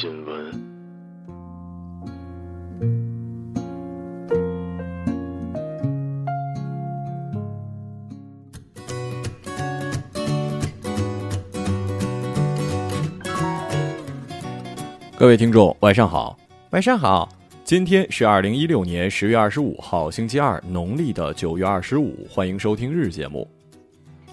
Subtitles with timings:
[0.00, 0.52] 新闻。
[15.16, 16.38] 各位听众，晚上好。
[16.70, 17.28] 晚上好，
[17.64, 22.24] 今天是二零一六年十月二十五号，星期二，农历的九月二十五。
[22.30, 23.50] 欢迎收听日节目。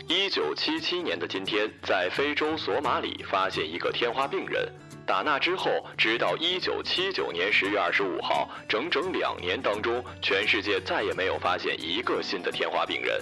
[0.07, 4.72] 一九七七年的今天，在非洲索马里发现一个天花病人。
[5.05, 13.21] 打那之后，直到一九七九年十月二十五号，整整两年当中，全世界再也没有发现一个新的天花病人。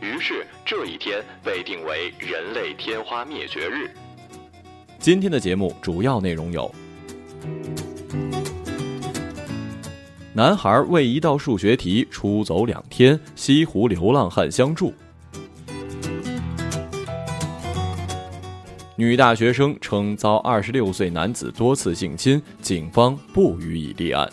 [0.00, 3.90] 于是这一天被定为人类天花灭绝日。
[5.00, 6.72] 今天的节目主要内容有：
[10.32, 14.94] 男孩为一道数学题出走两天，西湖流浪汉相助。
[18.96, 24.30] 女大学生称遭二十六岁男子多次性侵，警方不予以立案。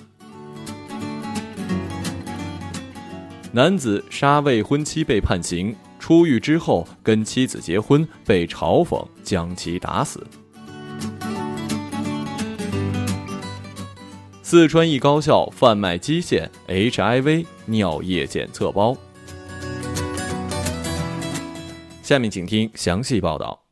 [3.51, 10.23] 男子杀未婚妻被判刑，出狱之后跟妻子结婚，被嘲讽将其打死。
[14.43, 18.95] 四川一高校贩卖基线 HIV 尿液检测包。
[22.03, 23.70] 下面请听详细报道。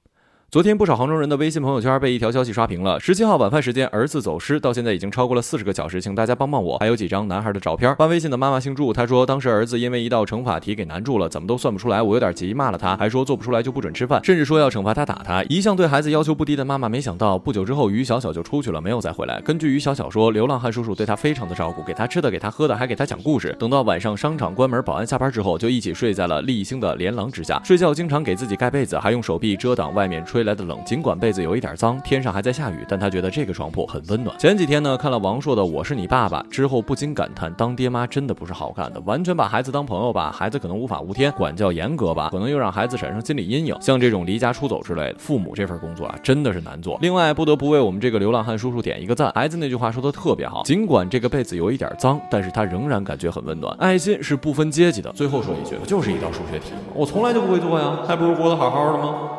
[0.51, 2.99] 昨天，不少杭州人的微信朋友圈被一条消息刷屏了。
[2.99, 6.79] 十七号晚饭时间，儿子走失，到现在已经超过了四十个小时，请大家帮帮我。
[6.79, 7.95] 还有几张男孩的照片。
[7.97, 15.43] 发微信的妈妈姓祝，她说当时儿子因为一道乘法题给难住了，怎么都算不出来，我有点急，骂了他，还说做不出来就不准吃饭，甚至说要惩罚他打他。
[15.43, 19.39] 一向对孩子要求不低的妈妈，没想到不久之后于小小就出去了，没有再回来。
[19.41, 23.55] 根据于小小说，流浪汉叔叔对他非常的照顾，给他吃的，给他喝的，还给他讲故事。
[23.59, 27.61] 等到晚上商场关门，保安下班之后，就一起睡在了立星的连廊之下。
[27.63, 30.79] 睡觉经常给自己盖被子，还用手臂遮挡外面吹来的冷。
[30.85, 34.37] 尽管被子有一点脏，天上还在下雨，但他觉得这个床铺很温暖。
[34.37, 43.75] 前几天呢，看了王朔的《我是你爸爸》之后，不禁感叹，当爹妈真的不是好干的，完全把孩子当朋友吧，孩子可能无法无天，管教严格吧，可能又让孩子产生心理阴影。
[43.81, 46.97] 像这种离家出走之类的，父母这份工作啊，真的是难做。
[47.01, 49.31] 另外，不得不为我们这个流浪汉叔叔点一个赞。
[49.33, 53.75] 孩子那句话说的特别好，尽管这个被子有一点脏，但是他仍然感觉很温暖。
[53.79, 55.11] 爱心是不分阶级的。
[55.13, 59.38] 最后说一句，就是一道数学题，我从来就不会做呀，还不如过得好好的吗？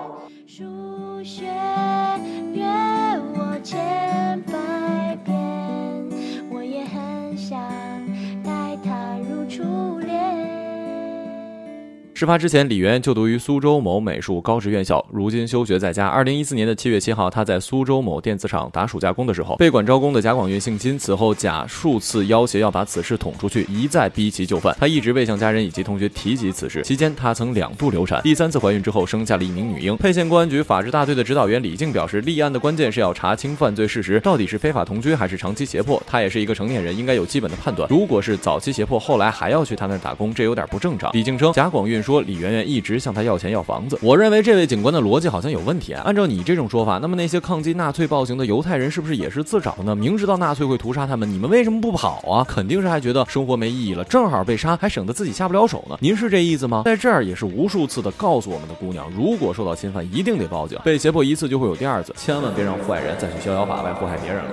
[12.20, 16.06] 事发之前，李媛就读于苏州某美术高职院校，如今休学在家。
[16.06, 24.76] 二零一四年的七月七号，他在苏州某电子厂打暑假工的时候，被管招工的贾广运性侵，此后贾数次要挟要把此事捅出去，一再逼其就范。
[24.78, 26.82] 他一直未向家人以及同学提及此事。
[26.82, 29.96] 期间，他曾两度流产，第三次怀孕之后生下了一名女婴。
[29.96, 36.02] 沛县公安局法制大队的指导员李静表示，立案的关键是要查清犯罪事实，到底是非法同居还是长期胁迫。
[36.06, 37.88] 他也是一个成年人，应该有基本的判断。
[37.88, 41.10] 如果是早期胁迫，后来还要去他那儿打工，这有点不正常。
[41.14, 43.96] 李静称，贾广运说说李媛媛一直向他要钱要房子。
[44.02, 46.02] 我认为这位警官的逻辑好像有问题啊。
[46.04, 49.94] 按照你这种说法，那么那些抗击纳粹暴行的犹太人是不是也是自找呢？
[49.94, 52.44] 明知道纳粹会屠杀他们，你们为什么不跑啊？
[52.48, 55.96] 肯定是还觉得生活没意义了，正好被杀，还省得自己下不了手呢。
[56.00, 56.82] 您是这意思吗？
[56.84, 60.76] 在这儿也是无数次的告诉我们的姑娘，如果受到侵犯，一定得报警。
[60.84, 64.50] 被胁迫一次就会有第二次，千万别让坏人再去逍遥法外祸害别人了。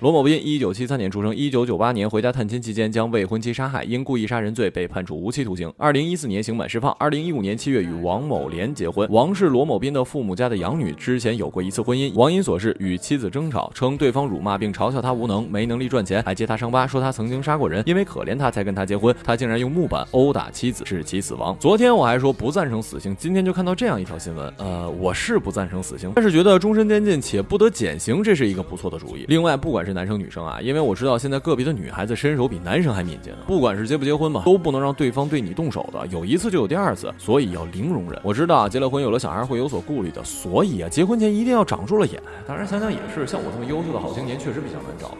[0.00, 5.72] 罗某斌，一九七三年出生，一九九八年回家探亲期间将未婚妻杀害，因故意杀人罪被判处无期徒刑。
[5.78, 6.92] 二零一四年刑满释放。
[6.98, 9.08] 二零一五年七月与王某莲结婚。
[9.10, 12.12] 王是罗某斌的父母家的养女，之前有过一次婚姻。
[12.14, 19.16] 王因所事与妻子争吵，称对方辱骂并嘲笑他无能，没能力赚钱，还揭他伤疤，说他曾经杀过人，因为可怜他才跟他结婚。
[19.24, 21.56] 他竟然用木板殴打妻子，致其死亡。
[21.58, 24.52] 昨天我还说不赞成死刑，今天就看到这样一条新闻。
[24.58, 29.24] 呃，我是不赞成死刑，但是觉得终身监禁且不得减刑，这是一个不错的主意。
[29.28, 33.38] 另外，不管是男生女生啊，因为我知道现在个别的女孩子身手比男生还敏捷呢。
[33.46, 38.20] 不管是结不结婚吧，都不能让对方对你动手的，有一次就有第二次，所以要零容忍。
[38.22, 42.20] 我知道，结了婚有了小孩会有所顾虑的，所以啊，结婚前一定要长住了眼。
[42.46, 45.16] 当然想想也是，像我这么优秀的好青年确实比较难找，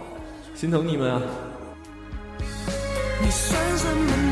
[0.55, 1.23] 心疼你们啊。
[3.23, 4.26] 你算什么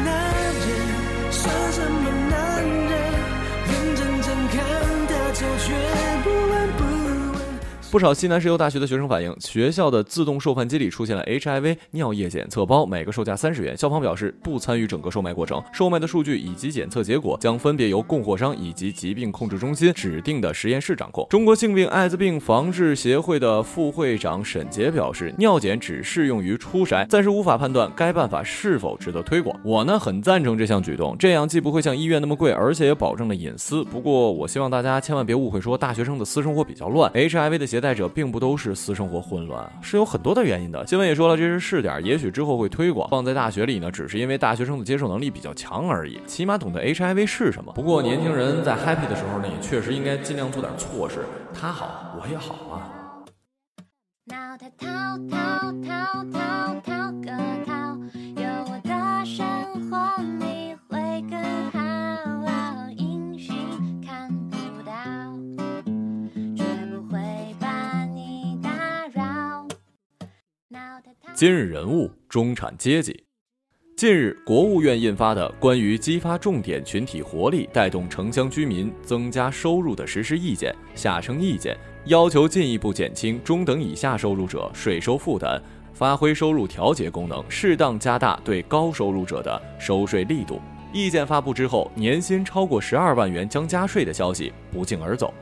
[7.95, 13.77] 不少西南石油大学的学生反映，学校的自动售饭机里出现了 HIV 尿液检测包，每个售价三十元。
[13.77, 21.25] 校方表示不参与整个售卖过程，售卖的数据以及检测结果将分别由供货商以及疾病控制中心指定的实验室掌控。
[21.31, 29.57] 中国性病艾滋病防治协会的副会长沈杰表示，尿检只适用于初筛，暂时无法判断该办法是否值得推广。
[29.63, 33.85] 我呢很赞成这项举动，这样既不会像医院那么贵，而且也保证了隐私。
[33.85, 40.85] 不过我希望大家千万别误会，说大学生的私生活比较乱，HIV 的携带者并不都是私生活混乱，是有很多的原因的。
[40.87, 43.09] 新闻也说了，这是试点，也许之后会推广。
[43.11, 47.73] 放在大学里呢，只是因为大学生的接受能力比较强而已，起码懂得 HIV 是什么。
[47.75, 52.91] 不过年轻人在 happy 的时候呢，也确实应该尽量做点错事，他好我也好啊。
[54.27, 54.89] 脑袋逃
[55.29, 55.37] 逃
[55.83, 57.31] 逃逃逃个
[57.67, 57.99] 逃，
[58.37, 59.45] 有我的生
[59.91, 59.99] 活
[71.37, 73.25] 今日人物：中产阶级。
[73.97, 81.77] 近日，国务院印发的《关于激发重点群体活力，带动城乡居民增加收入的实施意见》（下称意见），
[82.07, 85.61] 要求进一步减轻中等以下收入者税收负担，
[85.93, 90.61] 发挥收入调节功能，适当加大对高收入者的收税力度。
[90.93, 95.35] 意见发布之后，年薪超过十二万元将加税的消息不胫而走。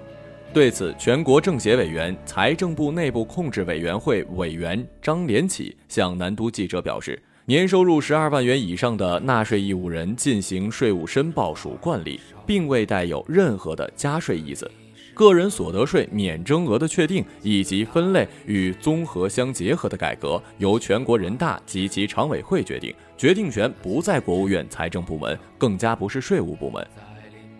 [0.52, 14.70] 对此，全国政协委员、财政部内部控制委员会委员张连起向南都记者表示，年收入十二万元以上的纳税义务人进行税务申报属惯例，并未带有任何的加税意思。
[15.14, 26.86] 个人所得税免征额的确定以及分类与综合相结合的改革，由全国人大及其常委会决定，决定权不在国务院财政部门，更加不是税务部门。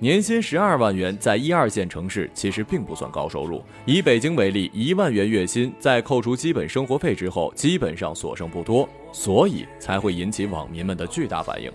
[0.02, 3.62] 年薪十二万元，在一二线城市其实并不算高收入。
[3.84, 11.70] 以北京为例，一万元月薪，在扣除基本生活费之后，基本上所剩不多，所以才会引起网民们的巨大反应。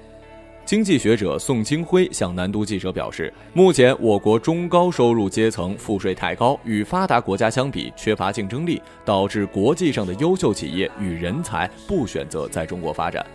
[0.66, 13.26] 经济学者宋清辉向南都记者表示，目前我国中高收入阶层赋税太高，与发达国家相比缺乏竞争力，导致国际上的优秀企业与人才不选择在中国发展。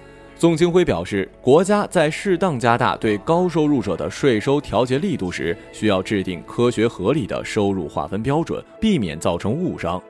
[0.42, 10.02] 宋清辉表示，国家在适当加大对高收入者的税收调节力度时，需要制定科学合理的收入划分标准，避免造成误伤。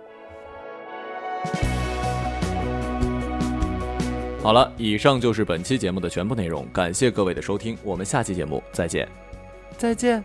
[4.43, 9.07] 好了，以上就是本期节目的全部内容，感谢各位的收听，我们下期节目再见，
[9.77, 10.25] 再见。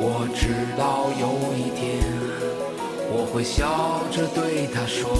[0.00, 1.26] 我知道有
[1.56, 1.98] 一天，
[3.10, 5.10] 我会笑着对他说。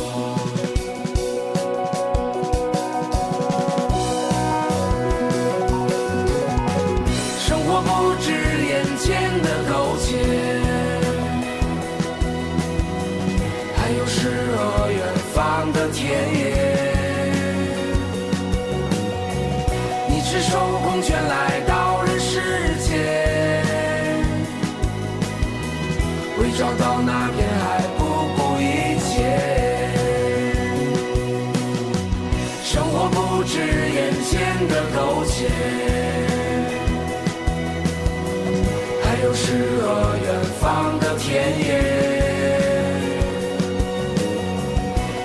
[7.40, 8.30] 生活不止
[8.66, 10.57] 眼前的苟且，
[39.02, 39.44] 还有诗
[39.80, 39.86] 和
[40.24, 40.26] 远
[40.60, 41.26] 方的田
[41.58, 41.68] 野。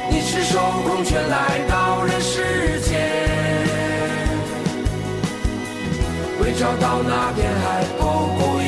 [0.10, 2.92] 你赤手空拳来到人世间，
[6.42, 8.02] 为找到那片海不
[8.38, 8.64] 顾一